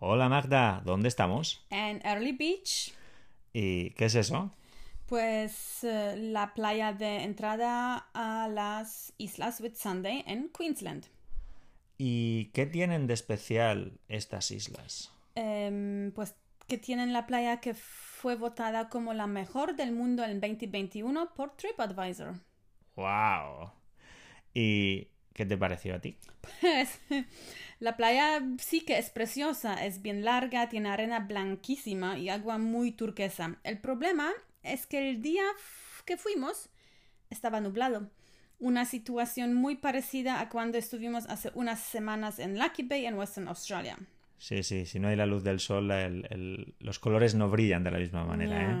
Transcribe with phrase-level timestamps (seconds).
[0.00, 1.66] Hola Magda, ¿dónde estamos?
[1.70, 2.92] En Early Beach,
[3.52, 4.52] ¿Y qué es eso?
[5.06, 11.06] pues eh, la playa de entrada a las Islas Whitsunday en Queensland.
[11.96, 15.10] ¿Y qué tienen de especial estas islas?
[15.34, 16.36] Em, pues
[16.68, 21.56] que tienen la playa que fue votada como la mejor del mundo en 2021 por
[21.56, 22.34] TripAdvisor.
[22.94, 23.72] ¡Wow!
[24.54, 26.16] ¿Y qué te pareció a ti?
[26.60, 26.98] Pues
[27.80, 32.90] la playa sí que es preciosa, es bien larga, tiene arena blanquísima y agua muy
[32.90, 33.56] turquesa.
[33.62, 34.32] El problema
[34.64, 35.44] es que el día
[36.04, 36.70] que fuimos
[37.30, 38.10] estaba nublado.
[38.58, 43.46] Una situación muy parecida a cuando estuvimos hace unas semanas en Lucky Bay en Western
[43.46, 43.96] Australia.
[44.38, 47.84] Sí, sí, si no hay la luz del sol, el- el- los colores no brillan
[47.84, 48.74] de la misma manera, ¿eh?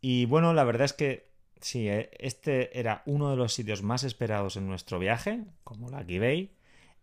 [0.00, 4.04] Y bueno, la verdad es que sí, eh, este era uno de los sitios más
[4.04, 6.50] esperados en nuestro viaje, como Lucky Bay,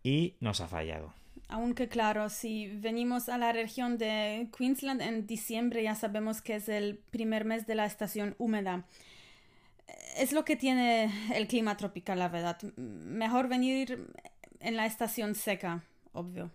[0.02, 1.14] y nos ha fallado.
[1.48, 6.68] Aunque claro, si venimos a la región de Queensland en diciembre ya sabemos que es
[6.68, 8.86] el primer mes de la estación húmeda.
[10.16, 12.58] Es lo que tiene el clima tropical, la verdad.
[12.76, 14.08] Mejor venir
[14.60, 16.50] en la estación seca, obvio.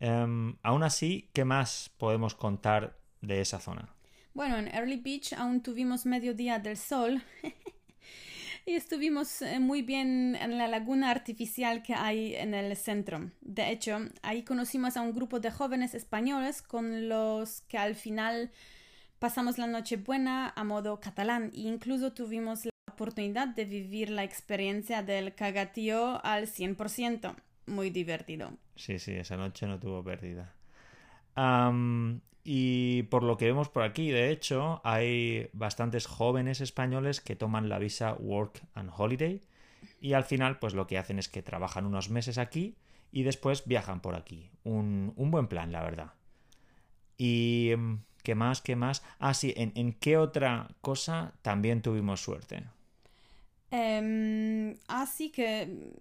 [0.00, 3.88] Em, aún así, ¿qué más podemos contar de esa zona?
[4.34, 7.22] Bueno, en Early Beach aún tuvimos mediodía del sol
[8.66, 13.30] y estuvimos eh, muy bien en la laguna artificial que hay en el centro.
[13.42, 18.50] De hecho, ahí conocimos a un grupo de jóvenes españoles con los que al final
[19.18, 24.24] pasamos la noche buena a modo catalán e incluso tuvimos la oportunidad de vivir la
[24.24, 27.36] experiencia del cagatío al 100%.
[27.66, 28.56] Muy divertido.
[28.76, 30.54] Sí, sí, esa noche no tuvo pérdida.
[32.44, 37.68] Y por lo que vemos por aquí, de hecho, hay bastantes jóvenes españoles que toman
[37.68, 39.40] la visa Work and Holiday
[40.00, 42.76] y al final, pues lo que hacen es que trabajan unos meses aquí
[43.12, 44.50] y después viajan por aquí.
[44.64, 46.12] Un, un buen plan, la verdad.
[47.16, 48.60] Y em, ¿qué más?
[48.60, 49.04] ¿Qué más?
[49.20, 52.64] Ah, sí, ¿en, en qué otra cosa también tuvimos suerte?
[53.70, 55.94] Em, así que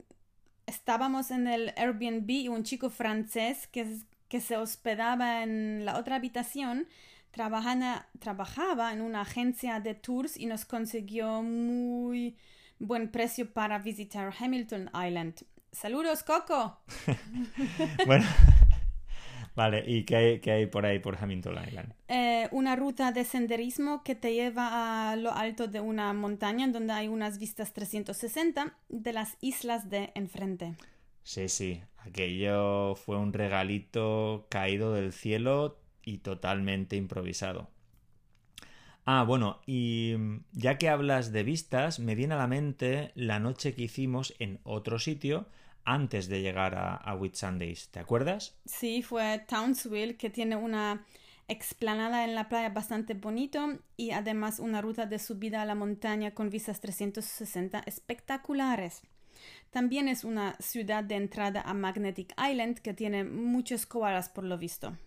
[0.66, 4.00] estábamos en el Airbnb y un chico francés que,
[4.32, 6.88] que se hospedaba en la otra habitación
[7.34, 12.38] trabajana- trabajaba en una agencia de tours y nos consiguió muy
[12.80, 15.36] buen precio para visitar Hamilton Island.
[15.74, 16.80] Saludos, Coco.
[18.06, 18.26] Bueno,
[19.56, 21.94] vale, ¿y qué hay, qué hay por ahí, por Hamilton Island?
[22.08, 26.72] Eh, una ruta de senderismo que te lleva a lo alto de una montaña en
[26.72, 30.76] donde hay unas vistas 360 de las islas de enfrente.
[31.24, 37.70] Sí, sí, aquello fue un regalito caído del cielo y totalmente improvisado.
[39.06, 40.16] Ah, bueno, y
[40.54, 44.60] ya que hablas de vistas, me viene a la mente la noche que hicimos en
[44.64, 45.48] otro sitio
[45.84, 48.56] antes de llegar a, a Whitsundays, ¿te acuerdas?
[48.66, 51.06] Sí, fue Townsville, que tiene una
[51.48, 56.34] explanada en la playa bastante bonito y además una ruta de subida a la montaña
[56.34, 59.04] con vistas 360 espectaculares.
[59.70, 64.58] También es una ciudad de entrada a Magnetic Island que tiene muchos koalas por lo
[64.58, 64.98] visto.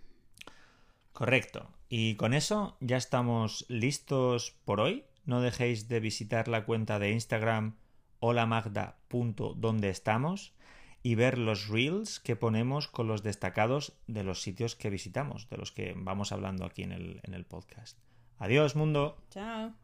[1.12, 1.68] Correcto.
[1.88, 5.04] Y con eso ya estamos listos por hoy.
[5.24, 7.76] No dejéis de visitar la cuenta de Instagram
[8.18, 10.54] holamagda.donde estamos
[11.02, 15.58] y ver los reels que ponemos con los destacados de los sitios que visitamos, de
[15.58, 17.98] los que vamos hablando aquí en el, en el podcast.
[18.38, 19.18] Adiós, mundo.
[19.30, 19.83] Chao.